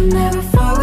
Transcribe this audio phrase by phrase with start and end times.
[0.00, 0.79] I'm never far